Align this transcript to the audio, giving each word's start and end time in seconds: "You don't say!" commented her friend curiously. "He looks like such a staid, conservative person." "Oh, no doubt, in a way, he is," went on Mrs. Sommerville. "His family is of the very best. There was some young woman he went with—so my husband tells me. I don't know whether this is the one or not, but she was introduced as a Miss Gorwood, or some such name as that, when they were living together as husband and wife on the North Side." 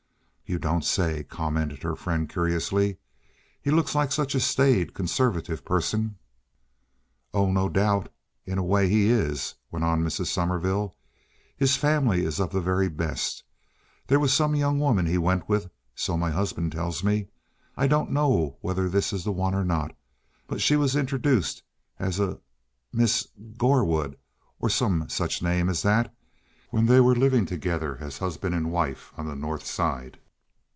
"You 0.51 0.59
don't 0.59 0.83
say!" 0.83 1.23
commented 1.23 1.81
her 1.83 1.95
friend 1.95 2.27
curiously. 2.27 2.97
"He 3.61 3.71
looks 3.71 3.95
like 3.95 4.11
such 4.11 4.35
a 4.35 4.39
staid, 4.41 4.93
conservative 4.93 5.63
person." 5.63 6.17
"Oh, 7.33 7.49
no 7.49 7.69
doubt, 7.69 8.11
in 8.45 8.57
a 8.57 8.63
way, 8.63 8.89
he 8.89 9.09
is," 9.09 9.55
went 9.71 9.85
on 9.85 10.03
Mrs. 10.03 10.25
Sommerville. 10.25 10.93
"His 11.55 11.77
family 11.77 12.25
is 12.25 12.41
of 12.41 12.51
the 12.51 12.59
very 12.59 12.89
best. 12.89 13.45
There 14.07 14.19
was 14.19 14.33
some 14.33 14.53
young 14.53 14.77
woman 14.77 15.05
he 15.05 15.17
went 15.17 15.47
with—so 15.47 16.17
my 16.17 16.31
husband 16.31 16.73
tells 16.73 17.01
me. 17.01 17.29
I 17.77 17.87
don't 17.87 18.11
know 18.11 18.57
whether 18.59 18.89
this 18.89 19.13
is 19.13 19.23
the 19.23 19.31
one 19.31 19.55
or 19.55 19.63
not, 19.63 19.95
but 20.47 20.59
she 20.59 20.75
was 20.75 20.97
introduced 20.97 21.63
as 21.97 22.19
a 22.19 22.39
Miss 22.91 23.25
Gorwood, 23.57 24.17
or 24.59 24.69
some 24.69 25.07
such 25.07 25.41
name 25.41 25.69
as 25.69 25.81
that, 25.83 26.13
when 26.71 26.87
they 26.87 26.99
were 26.99 27.15
living 27.15 27.45
together 27.45 27.97
as 28.01 28.17
husband 28.17 28.53
and 28.53 28.69
wife 28.69 29.13
on 29.15 29.25
the 29.27 29.35
North 29.37 29.65
Side." 29.65 30.19